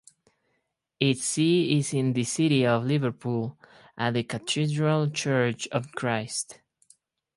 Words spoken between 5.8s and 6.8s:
Christ.